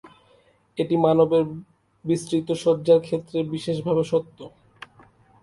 [0.77, 1.43] এটি মানবের
[2.05, 4.37] বিস্তৃত সজ্জার ক্ষেত্রে বিশেষভাবে সত্য।